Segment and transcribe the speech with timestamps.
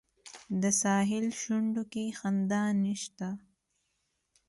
[0.61, 3.29] د ساحل شونډو کې خندا نشته